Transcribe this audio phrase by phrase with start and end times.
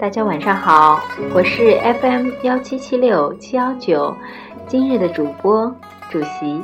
[0.00, 0.98] 大家晚上好，
[1.34, 4.16] 我是 FM 幺七七六七幺九，
[4.66, 5.70] 今日的主播
[6.08, 6.62] 主席。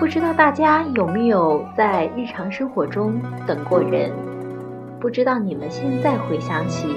[0.00, 4.10] 不知道大家有没有在日常生活中等过人？
[4.98, 6.88] 不知道你们现在回想起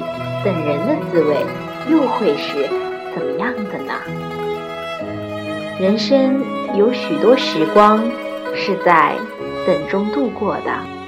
[0.44, 1.46] 等人的滋味，
[1.92, 2.68] 又会是
[3.14, 3.94] 怎么样的呢？
[5.80, 6.44] 人生
[6.76, 8.02] 有许多时光
[8.56, 9.16] 是在
[9.68, 11.01] 等中度过的。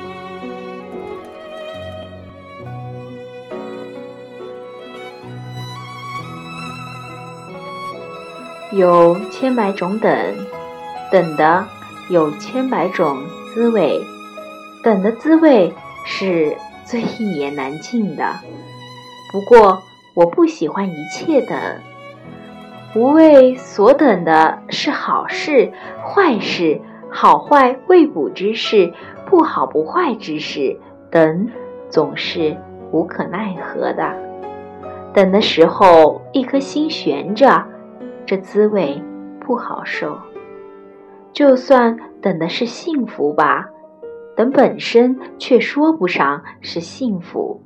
[8.76, 10.12] 有千百种等，
[11.12, 11.64] 等的
[12.10, 13.20] 有千百种
[13.54, 14.02] 滋味，
[14.84, 15.72] 等的滋味
[16.06, 18.34] 是最一言难尽的。
[19.32, 19.84] 不过
[20.16, 21.56] 我不喜欢一切等，
[22.96, 25.72] 无谓所等的是好事、
[26.04, 28.92] 坏事、好坏未卜之事、
[29.28, 30.76] 不好不坏之事，
[31.12, 31.48] 等
[31.92, 32.58] 总是
[32.92, 34.12] 无可奈何的。
[35.14, 37.64] 等的时候，一颗心悬着。
[38.26, 39.02] 这滋味
[39.40, 40.18] 不好受，
[41.34, 43.68] 就算等的是幸福吧，
[44.36, 47.62] 等本身却说不上是幸福。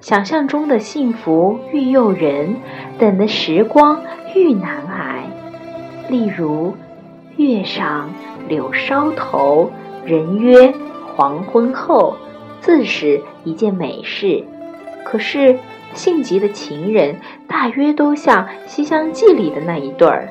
[0.00, 2.54] 想象中的幸福愈诱人，
[2.98, 4.00] 等的时光
[4.34, 5.24] 愈难挨。
[6.08, 6.72] 例如，
[7.36, 8.10] 月上
[8.48, 9.70] 柳梢头，
[10.04, 10.72] 人约
[11.16, 12.16] 黄昏后，
[12.60, 14.44] 自是一件美事。
[15.04, 15.58] 可是。
[15.94, 20.28] 性急的情人，大约都像《西厢记》里的那一对儿。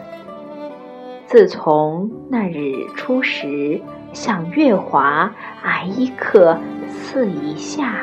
[1.25, 6.57] 自从那日初时，想月华，挨一刻，
[6.89, 7.95] 似一下。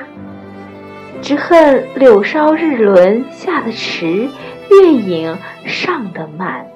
[1.23, 4.29] 只恨柳梢日轮下的迟，
[4.71, 6.67] 月影上的慢。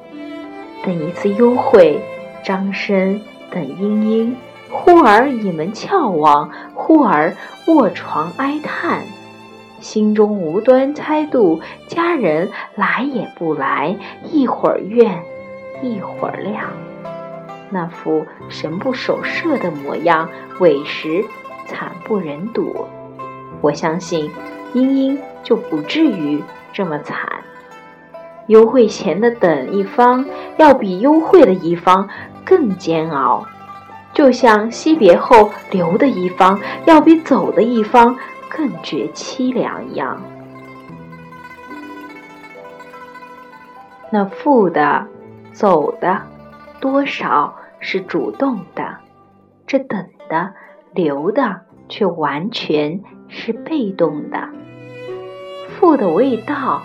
[0.85, 1.99] 等一次幽会，
[2.45, 4.37] 张生等莺莺，
[4.71, 7.35] 忽而倚门翘望，忽而
[7.67, 9.01] 卧床哀叹。
[9.85, 13.95] 心中无端猜度，家人来也不来，
[14.33, 15.23] 一会儿怨，
[15.83, 16.71] 一会儿亮，
[17.69, 21.23] 那副神不守舍的模样，委实
[21.67, 22.87] 惨不忍睹。
[23.61, 24.31] 我相信，
[24.73, 26.43] 英英就不至于
[26.73, 27.19] 这么惨。
[28.47, 30.25] 幽会前的等一方，
[30.57, 32.09] 要比幽会的一方
[32.43, 33.47] 更煎熬，
[34.15, 38.17] 就像惜别后留的一方，要比走的一方。
[38.57, 40.23] 更觉凄凉一样。
[44.11, 45.09] 那负的、
[45.53, 46.23] 走的，
[46.79, 48.99] 多少是主动的；
[49.67, 50.55] 这等的、
[50.93, 54.49] 留的，却完全是被动的。
[55.69, 56.83] 负的未到，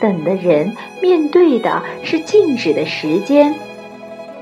[0.00, 3.52] 等的人面对的是静止的时间；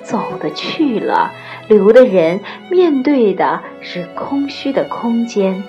[0.05, 1.33] 走的去了，
[1.67, 2.41] 留的人
[2.71, 5.65] 面对的是空虚的空间。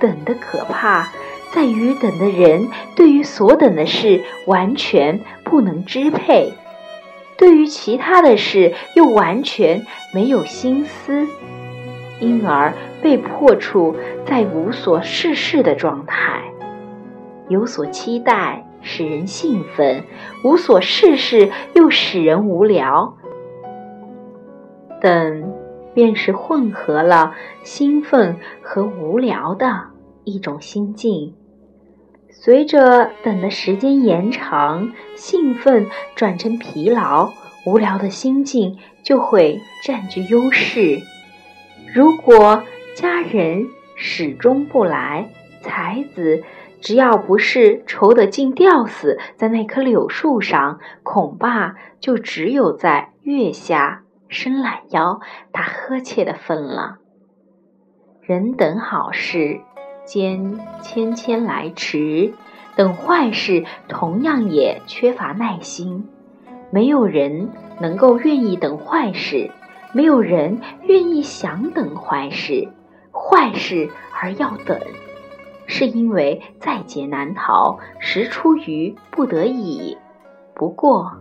[0.00, 1.08] 等的可怕，
[1.52, 6.54] 在于等的人对于所等的事完全不能支配，
[7.36, 11.26] 对于其他的事又完全没有心思，
[12.18, 12.72] 因而
[13.02, 13.94] 被迫处
[14.26, 16.42] 在无所事事的状态。
[17.48, 20.04] 有所期待使人兴奋，
[20.44, 23.16] 无所事事又使人无聊。
[25.00, 25.49] 等。
[25.94, 29.88] 便是混合了兴奋和无聊的
[30.24, 31.34] 一种心境。
[32.30, 37.32] 随着等的时间延长，兴奋转成疲劳，
[37.66, 41.00] 无聊的心境就会占据优势。
[41.92, 42.62] 如果
[42.94, 45.28] 家人始终不来，
[45.60, 46.42] 才子
[46.80, 54.04] 只要不是愁得尽吊死在那棵柳树上，恐怕就只有在月下。
[54.30, 55.20] 伸懒腰，
[55.50, 56.98] 打呵欠的份了。
[58.22, 59.60] 人等好事，
[60.04, 62.32] 兼千千来迟；
[62.76, 66.08] 等坏事，同样也缺乏耐心。
[66.70, 67.50] 没有人
[67.80, 69.50] 能够愿意等坏事，
[69.92, 72.68] 没有人愿意想等坏事。
[73.12, 74.78] 坏事而要等，
[75.66, 79.98] 是因为在劫难逃，实出于不得已。
[80.54, 81.16] 不过。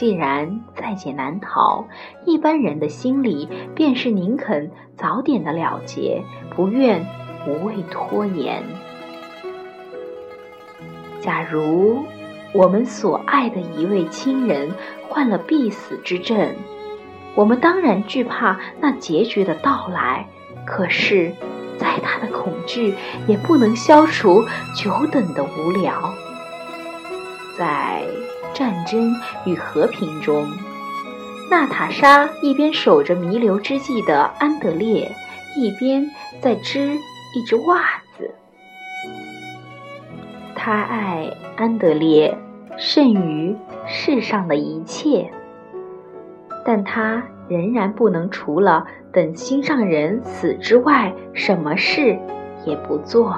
[0.00, 1.84] 既然在劫难逃，
[2.24, 6.22] 一般人的心里便是宁肯早点的了结，
[6.56, 7.06] 不愿
[7.46, 8.62] 无谓拖延。
[11.20, 12.06] 假如
[12.54, 14.70] 我们所爱的一位亲人
[15.06, 16.54] 患了必死之症，
[17.34, 20.26] 我们当然惧怕那结局的到来。
[20.64, 21.30] 可是，
[21.76, 22.94] 再大的恐惧
[23.26, 26.14] 也不能消除久等的无聊。
[27.58, 28.06] 在。
[28.52, 29.14] 战争
[29.44, 30.46] 与和平中，
[31.50, 35.10] 娜塔莎一边守着弥留之际的安德烈，
[35.56, 36.08] 一边
[36.40, 36.94] 在织
[37.34, 38.30] 一只袜子。
[40.54, 42.36] 他爱安德烈
[42.76, 43.56] 甚于
[43.86, 45.30] 世上的一切，
[46.64, 52.18] 但他仍然不能除了等心上人死之外，什么事
[52.64, 53.36] 也不做。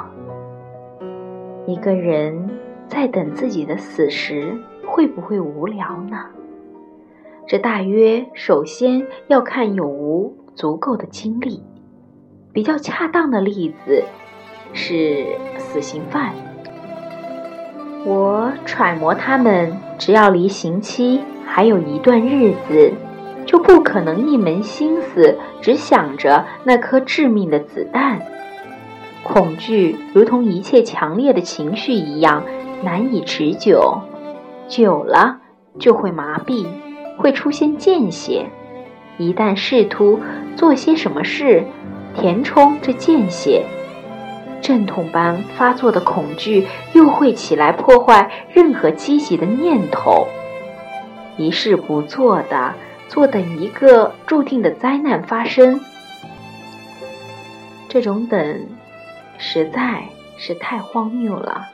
[1.67, 2.50] 一个人
[2.88, 4.53] 在等自己的死时，
[5.02, 6.16] 会不会无聊呢？
[7.49, 11.60] 这大约首先要看有无足够的精力。
[12.52, 14.04] 比较恰当的例子
[14.72, 15.26] 是
[15.58, 16.32] 死刑犯。
[18.04, 22.93] 我揣摩他们，只要离刑期还有一段日子，
[23.44, 28.20] 就不可能一门心思只想着那颗致命的子弹。
[29.25, 32.44] 恐惧如同一切强烈的情绪一样
[32.84, 34.00] 难以持久，
[34.73, 35.39] 久了
[35.79, 36.67] 就会麻痹，
[37.19, 38.47] 会出现间歇。
[39.19, 40.19] 一旦试图
[40.57, 41.63] 做些什么事，
[42.17, 43.67] 填充这间歇，
[44.63, 50.27] 阵痛般发作的恐惧又会起来破坏任何积极的念头。
[51.37, 52.73] 一事不做的，
[53.09, 55.79] 坐等一个注定的灾难发生。
[57.91, 58.67] 这种等，
[59.37, 60.05] 实在
[60.39, 61.67] 是太荒谬了。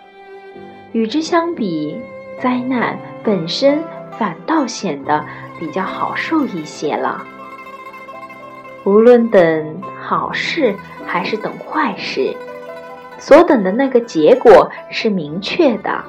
[0.90, 1.96] 与之相比，
[2.40, 3.82] 灾难本身
[4.18, 5.24] 反倒显得
[5.58, 7.24] 比较好受一些了。
[8.84, 10.74] 无论等好事
[11.04, 12.34] 还是等坏事，
[13.18, 16.02] 所等的那个结果是明确的。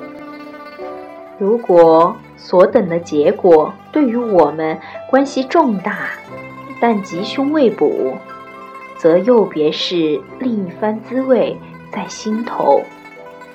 [1.38, 4.80] 如果所等的结果对于我们
[5.10, 6.10] 关系重大，
[6.80, 8.18] 但吉凶未卜，
[8.98, 11.58] 则又别是另一番滋味
[11.92, 12.84] 在心头。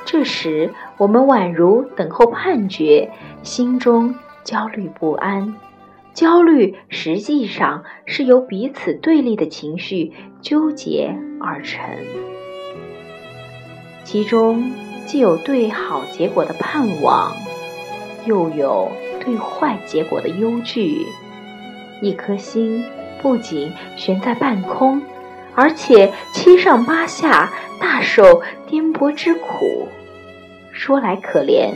[0.05, 3.11] 这时，我们宛如等候判决，
[3.43, 4.15] 心中
[4.45, 5.55] 焦虑不安。
[6.13, 11.85] 焦虑实际上是由彼此对立的情绪纠结而成，
[14.05, 14.71] 其中
[15.07, 17.33] 既有对好结果的盼望，
[18.27, 21.05] 又有对坏结果的忧惧。
[22.01, 22.85] 一颗心
[23.21, 25.03] 不仅悬在半空，
[25.57, 29.89] 而且七上八下，大受颠簸之苦。
[30.75, 31.73] 说来可怜，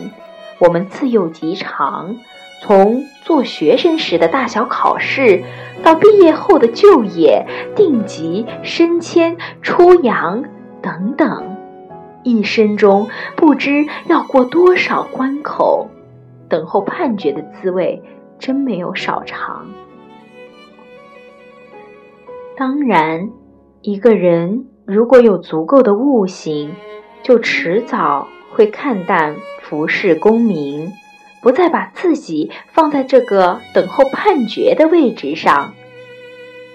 [0.59, 2.17] 我们自幼极长。
[2.61, 5.45] 从做学生时的大小考试，
[5.85, 7.47] 到毕业后的就业、
[7.77, 10.45] 定级、升迁、出洋
[10.83, 11.57] 等等，
[12.25, 15.89] 一生中不知要过多少关口，
[16.49, 18.03] 等候判决的滋味
[18.41, 19.69] 真没有少尝。
[22.57, 23.31] 当然，
[23.83, 26.75] 一个人如果有足够的悟性，
[27.23, 28.27] 就迟早
[28.59, 30.93] 会看淡服侍功名。
[31.41, 35.73] 不再把自己放在这个等候判决的位置上，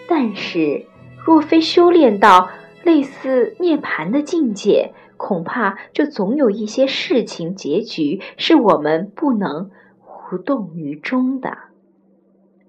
[0.08, 0.86] 但是
[1.26, 2.50] 若非修炼到
[2.82, 9.70] 类似涅槃的境界，恐怕就总有一些事情结局是我们不能
[10.32, 11.58] 无动于衷的。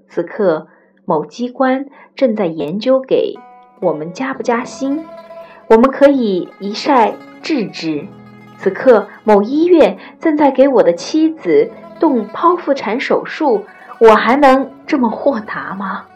[0.09, 0.67] 此刻，
[1.05, 3.35] 某机关正在研究给
[3.81, 5.05] 我们加不加薪，
[5.71, 8.09] 我们可以一晒置之。
[8.65, 11.71] 此刻，某医院正在给我的妻子。
[12.01, 13.65] 动剖腹产手术，
[14.01, 16.06] 我还能这么豁达吗？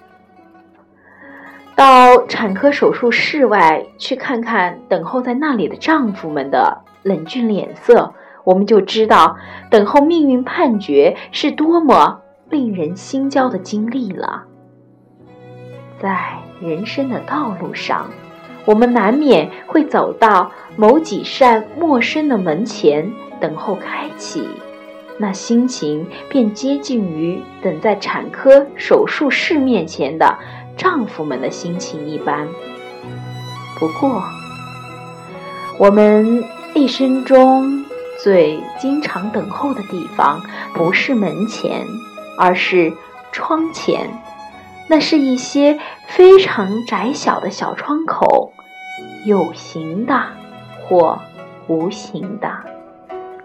[1.76, 8.14] 到产科手术室外去看看等候在那里的丈夫们的冷峻脸色，
[8.44, 9.36] 我们就知道
[9.70, 14.44] 等候命运判决是多么令人心焦的经历了。
[16.00, 18.06] 在人生的道路上，
[18.68, 23.10] 我们难免会走到某几扇陌生的门前，
[23.40, 24.46] 等候开启。
[25.16, 30.38] 那心情便接近于等在产科手术室面前的
[30.76, 32.46] 丈夫们的心情一般。
[33.78, 34.22] 不过，
[35.78, 36.44] 我们
[36.74, 37.86] 一生中
[38.22, 40.42] 最经常等候的地方，
[40.74, 41.86] 不是门前，
[42.36, 42.92] 而是
[43.32, 44.10] 窗前。
[44.90, 48.52] 那是一些非常窄小的小窗口，
[49.28, 50.18] 有形的
[50.80, 51.18] 或
[51.66, 52.50] 无形的。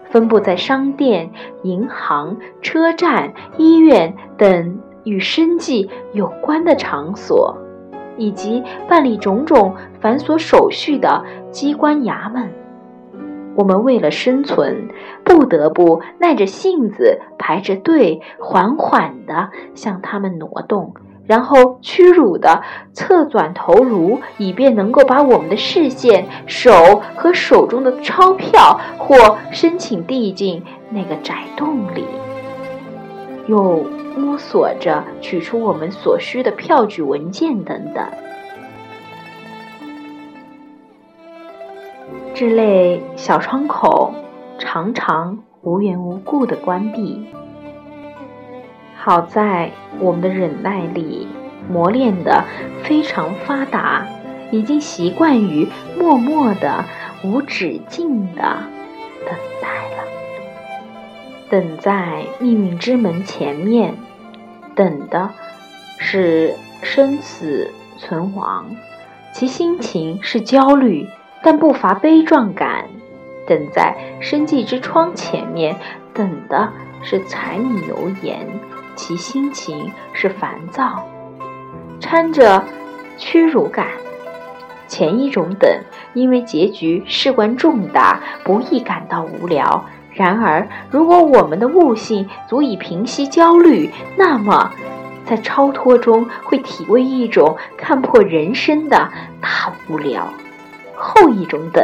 [0.04, 1.30] 分布在商店、
[1.62, 7.58] 银行、车站、医院等与生计有关的场所，
[8.16, 12.50] 以及办理种种繁琐手续的机关衙门。
[13.54, 14.88] 我们为了生存，
[15.22, 20.94] 不得不耐着性子排着队，缓缓地向他们挪动。
[21.26, 22.62] 然后屈辱地
[22.92, 26.70] 侧转头颅，以便能够把我们的视线、手
[27.16, 32.04] 和手中的钞票或申请递进那个窄洞里，
[33.46, 33.84] 又
[34.16, 38.06] 摸索着取出我们所需的票据文件等等。
[42.34, 44.12] 这类小窗口
[44.58, 47.24] 常常无缘无故的关闭。
[49.04, 49.70] 好在
[50.00, 51.28] 我们的忍耐力
[51.68, 52.42] 磨练的
[52.84, 54.06] 非常发达，
[54.50, 56.86] 已经习惯于默默的、
[57.22, 58.42] 无止境的
[59.26, 60.04] 等待了。
[61.50, 63.92] 等在命运之门前面，
[64.74, 65.28] 等的
[65.98, 68.74] 是生死存亡，
[69.34, 71.06] 其心情是焦虑，
[71.42, 72.86] 但不乏悲壮感；
[73.46, 75.76] 等在生计之窗前面，
[76.14, 78.48] 等的是柴米油盐。
[78.94, 81.06] 其心情是烦躁，
[82.00, 82.62] 掺着
[83.18, 83.88] 屈辱感。
[84.86, 85.68] 前一种等，
[86.12, 89.84] 因为结局事关重大，不易感到无聊。
[90.12, 94.70] 然而，如果我们的悟性足以平息焦虑，那么
[95.24, 99.10] 在超脱中会体味一种看破人生的
[99.40, 100.28] 大无聊。
[100.94, 101.82] 后一种等，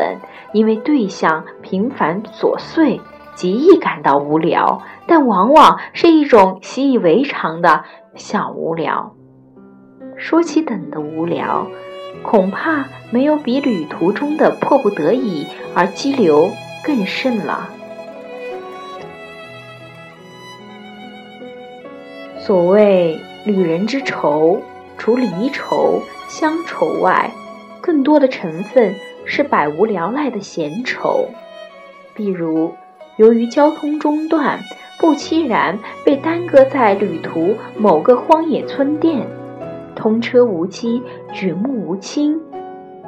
[0.52, 3.00] 因为对象平凡琐碎。
[3.40, 9.14] 极易感到无聊，但往往是一种习以为常的小无聊。
[10.14, 11.66] 说起等的无聊，
[12.22, 16.50] 恐怕没有比旅途中的迫不得已而激流
[16.84, 17.70] 更甚了。
[22.36, 24.60] 所谓旅人之愁，
[24.98, 27.30] 除离愁、乡愁外，
[27.80, 28.94] 更多的成分
[29.24, 31.30] 是百无聊赖的闲愁，
[32.12, 32.74] 比如。
[33.16, 34.58] 由于交通中断，
[34.98, 39.26] 不期然被耽搁在旅途某个荒野村店，
[39.94, 41.02] 通车无期，
[41.32, 42.40] 举目无亲，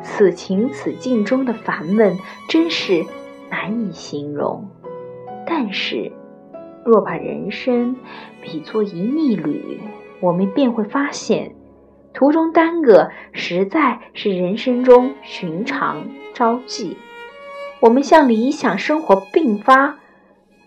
[0.02, 2.16] 此情此境中的烦闷，
[2.48, 3.04] 真是
[3.50, 4.68] 难以形容。
[5.46, 6.12] 但是，
[6.84, 7.96] 若把人生
[8.42, 9.80] 比作一逆旅，
[10.20, 11.54] 我们便会发现，
[12.12, 16.96] 途中耽搁实在是人生中寻常招际。
[17.82, 19.98] 我们向理想生活并发。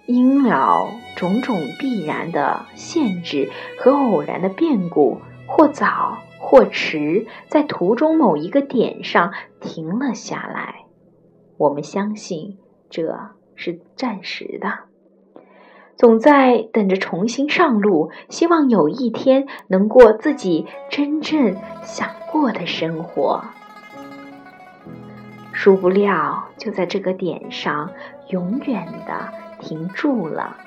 [0.06, 5.18] 因了种种必然的限制和偶然的变故，
[5.48, 10.86] 或早或迟，在途中某一个点上停了下来。
[11.58, 12.60] 我们相信
[12.92, 13.18] 这
[13.56, 14.82] 是暂时的，
[15.96, 23.44] 总在等着重新上路，希望有一天能过自己真正想过的生活。
[25.56, 27.90] 殊不料，就在这个点上，
[28.28, 29.34] 永远的。
[29.58, 30.58] 停住了，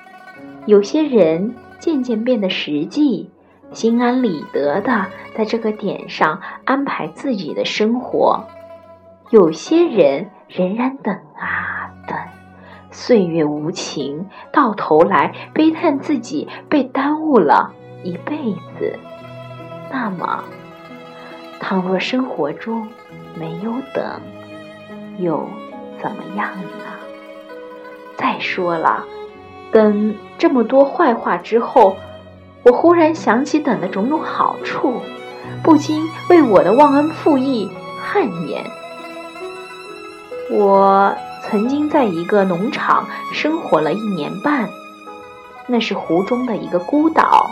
[0.65, 3.29] 有些人渐渐变得实际，
[3.71, 5.05] 心安理得的
[5.35, 8.43] 在这个点上安排自己的生活；
[9.29, 12.17] 有些人仍然等啊等，
[12.89, 17.71] 岁月无情，到头来悲叹自己被耽误了
[18.03, 18.35] 一辈
[18.79, 18.97] 子。
[19.91, 20.43] 那么，
[21.59, 22.87] 倘若生活中
[23.35, 24.19] 没有等，
[25.19, 25.47] 又
[26.01, 26.85] 怎么样呢？
[28.17, 29.05] 再说了，
[29.71, 31.95] 等这么多坏话之后，
[32.63, 35.01] 我忽然想起等的种种好处，
[35.63, 37.69] 不禁为我的忘恩负义
[38.01, 38.65] 汗颜。
[40.51, 44.67] 我曾经在一个农场生活了一年半，
[45.67, 47.51] 那是湖中的一个孤岛，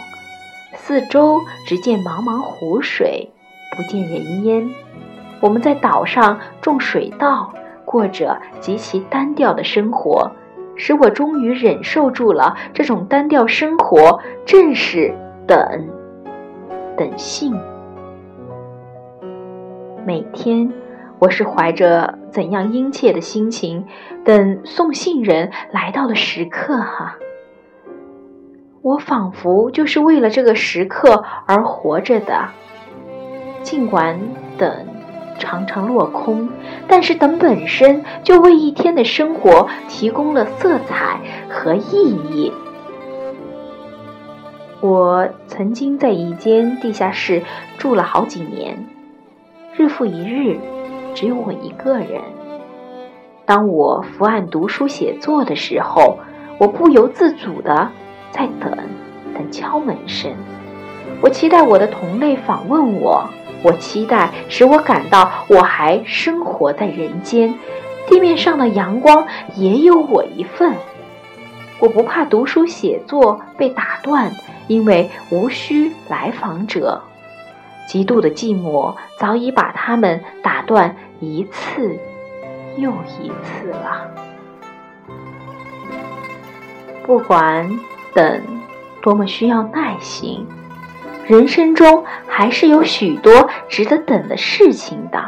[0.76, 3.30] 四周只见茫茫湖水，
[3.76, 4.70] 不见人烟。
[5.40, 7.54] 我们在岛上种水稻，
[7.86, 10.32] 过着极其单调的生活。
[10.80, 15.12] 使我终于忍受住了这种单调生活，正是
[15.48, 15.90] 等，
[16.96, 17.52] 等信。
[20.06, 20.72] 每天，
[21.18, 23.88] 我是怀着怎样殷切的心情，
[24.24, 27.18] 等送信人来到的时刻哈！
[28.84, 32.50] 我仿佛就是为了这个时刻而活着的，
[33.64, 34.20] 尽管
[34.60, 34.70] 等。
[35.38, 36.50] 常常落空，
[36.88, 42.52] 但是等本身就为一天的生活提供了色彩和意义。
[44.80, 47.42] 我曾经在一间地下室
[47.78, 48.86] 住了好几年，
[49.76, 50.60] 日复一日，
[51.16, 52.22] 只有我一个人。
[53.46, 56.20] 当我伏案读书写作的时候，
[56.60, 57.90] 我不由自主的
[58.30, 58.72] 在等，
[59.34, 60.32] 等敲门声。
[61.22, 63.28] 我期待我的同类访问我。
[63.64, 67.54] 我期待使我感到我还生活在人间，
[68.08, 70.76] 地面上的阳光也有我一份。
[71.80, 74.32] 我不怕读书写作被打断，
[74.68, 77.02] 因为无需来访者。
[77.88, 81.98] 极度的寂寞早已把他们打断一次
[82.78, 84.12] 又一次了。
[87.04, 87.80] 不管
[88.14, 88.42] 等
[89.02, 90.46] 多么需要耐心。
[91.28, 95.22] 人生中还是有许多值得等的事情的，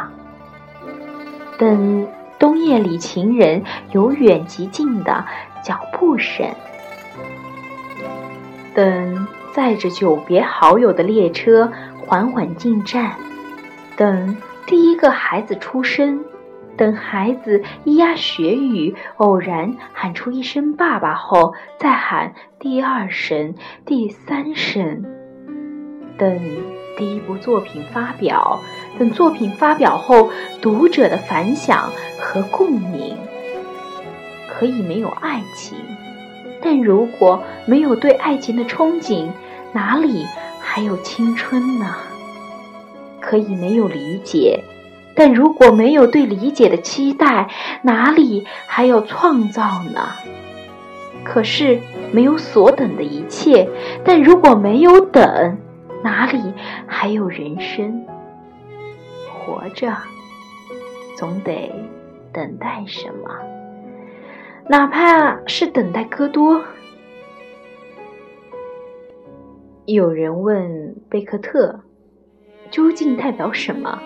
[1.57, 2.07] 等
[2.39, 5.25] 冬夜里情人由远及近的
[5.61, 6.47] 脚步声。
[8.73, 11.69] 等载着久别好友的列车
[12.05, 13.15] 缓缓进站，
[13.97, 16.23] 等第一个孩子出生。
[16.77, 23.53] 等孩子咿呀学语，偶然喊出一声“爸爸”后，再喊第二声、
[23.85, 25.18] 第三声。
[26.19, 26.39] 等
[26.97, 28.59] 第一部作品发表，
[28.99, 30.29] 等作品发表后
[30.61, 33.15] 读者的反响和共鸣。
[34.47, 35.77] 可以没有爱情，
[36.61, 39.29] 但如果没有对爱情的憧憬，
[39.71, 40.27] 哪里
[40.59, 41.95] 还有青春呢？
[43.21, 44.61] 可以没有理解。
[45.15, 47.49] 但如果没有对理解的期待，
[47.81, 50.09] 哪里还有创造呢？
[51.23, 51.79] 可是
[52.11, 53.69] 没有所等的一切，
[54.03, 55.57] 但如果没有等，
[56.03, 56.53] 哪里
[56.87, 58.05] 还有人生？
[59.27, 59.95] 活着，
[61.17, 61.71] 总得
[62.31, 63.29] 等待什么？
[64.67, 66.63] 哪怕是等待戈多。
[69.85, 71.81] 有人问贝克特，
[72.69, 73.99] 究竟代表什么？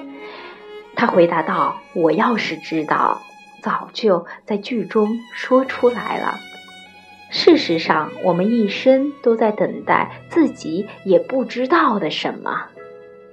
[0.96, 3.22] 他回答道：“我要是知道，
[3.62, 6.40] 早就在剧中说出来了。
[7.36, 12.68] 事实上，我们一生都在等待自己也不知道的什么，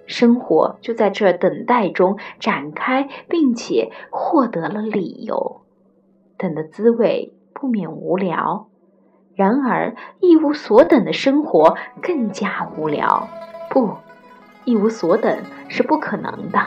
[0.07, 5.61] 生活就在这等待中展开，并且获得了理由。
[6.39, 8.69] 等的滋味不免无聊，
[9.37, 13.29] 然而一无所等的生活更加无聊。
[13.69, 13.99] 不，
[14.65, 16.59] 一无所等是不可能的。”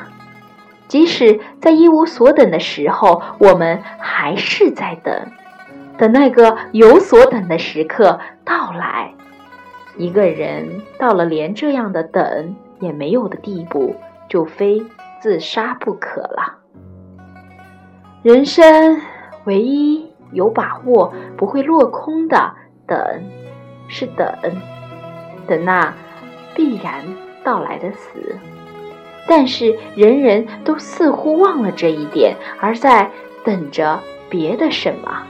[0.87, 5.31] 即使在一无所等的时候，我们还是在等，
[5.97, 9.13] 等那个有所等的时刻到来。
[9.95, 13.95] 一个人到了连这样的等也没有的地步，
[14.27, 14.83] 就非
[15.21, 16.57] 自杀不可了。
[18.23, 18.99] 人生
[19.43, 22.53] 唯一有把握不会落空的
[22.87, 22.97] 等，
[23.87, 24.27] 是等，
[25.45, 25.93] 等那
[26.55, 27.03] 必然
[27.43, 28.35] 到来的死。
[29.27, 33.11] 但是人人都似乎忘了这一点，而在
[33.45, 35.23] 等着别的什么，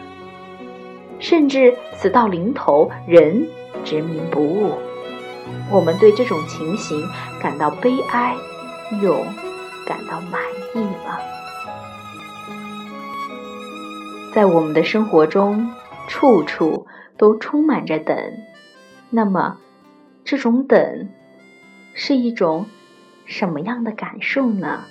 [1.24, 3.48] 甚至死到临头仍
[3.84, 4.74] 执迷不悟。
[5.72, 7.02] 我们对这种情形
[7.42, 8.36] 感到悲哀，
[9.02, 9.14] 又
[9.88, 10.42] 感到满
[10.76, 11.20] 意了。
[14.36, 15.72] 在我们的生活中，
[16.10, 16.86] 处处
[17.18, 18.16] 都充满着等。
[19.10, 19.58] 那么，
[20.26, 21.10] 这种等
[21.96, 22.68] 是一种。
[23.26, 24.84] 什么样的感受呢？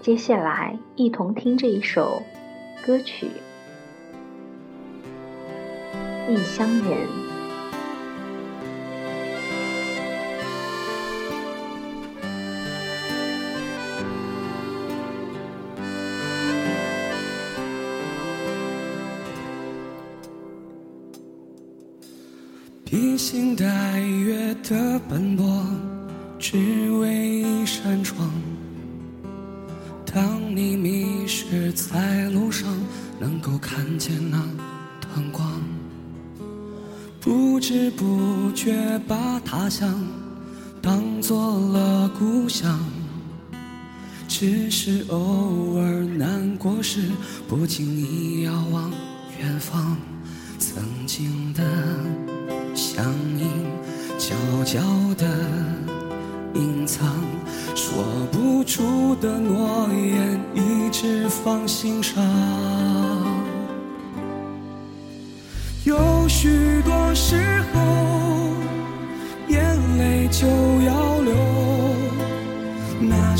[0.00, 2.22] 接下来一同听这一首
[2.82, 3.26] 歌曲
[6.30, 7.08] 《异乡人》。
[22.84, 25.49] 披星戴月的奔波。
[46.60, 47.08] 过时，
[47.48, 48.90] 不经意遥望
[49.40, 49.96] 远方，
[50.58, 51.62] 曾经的
[52.74, 53.02] 相
[53.38, 53.48] 映，
[54.18, 54.78] 悄悄
[55.16, 55.26] 的。
[56.52, 57.06] 隐藏
[57.74, 62.22] 说不出的诺言，一直放心上。
[65.84, 68.52] 有许多时候，
[69.48, 70.46] 眼泪就
[70.82, 71.34] 要流。
[73.00, 73.34] 那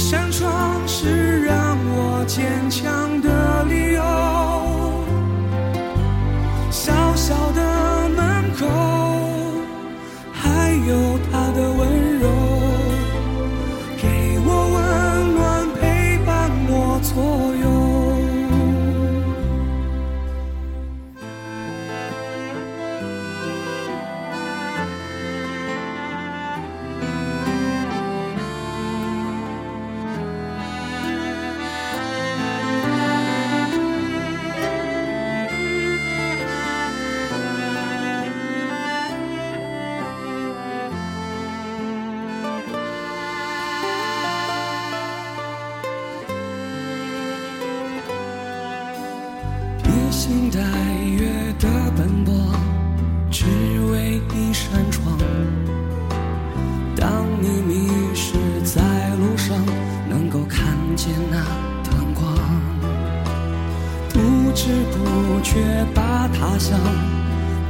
[66.40, 66.80] 他乡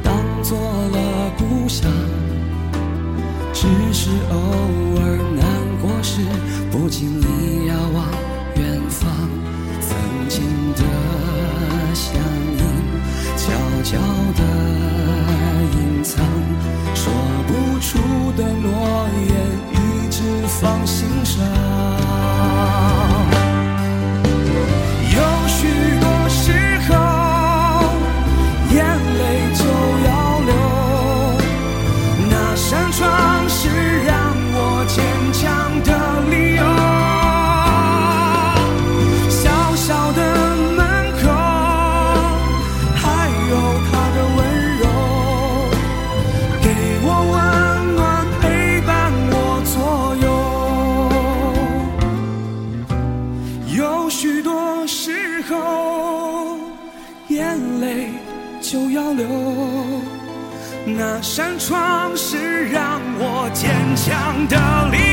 [0.01, 1.91] 当做了故乡。
[3.53, 4.35] 只是偶
[4.95, 5.45] 尔难
[5.81, 6.21] 过时，
[6.71, 8.07] 不经意遥望
[8.55, 9.11] 远方，
[9.81, 9.89] 曾
[10.29, 10.41] 经
[10.73, 10.81] 的
[11.93, 12.15] 相
[12.57, 12.59] 依，
[13.35, 13.51] 悄
[13.83, 13.99] 悄
[14.37, 14.41] 地
[15.75, 16.25] 隐藏，
[16.95, 17.11] 说
[17.45, 17.99] 不出
[18.37, 18.65] 的诺
[19.27, 19.29] 言，
[19.73, 19.75] 一
[20.09, 21.43] 直放心上。
[25.13, 25.67] 有许
[62.15, 64.57] 是让我坚强的
[64.91, 65.10] 理由，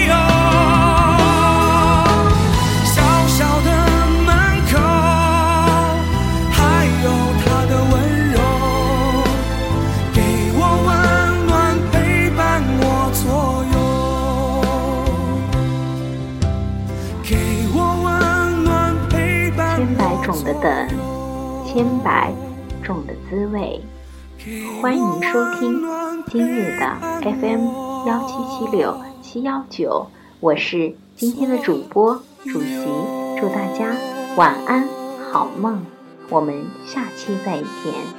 [24.80, 25.82] 欢迎收听
[26.28, 27.66] 今日的 FM
[28.06, 30.06] 幺七七六七幺九，
[30.38, 32.14] 我是今天的主播
[32.44, 32.86] 主席，
[33.40, 33.96] 祝大家
[34.36, 34.88] 晚安
[35.32, 35.84] 好梦，
[36.28, 38.17] 我们下期再见。